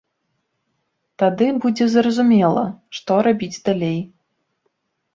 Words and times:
Тады 1.25 1.47
будзе 1.67 1.85
зразумела, 1.97 2.65
што 3.01 3.21
рабіць 3.31 3.55
далей. 3.71 3.97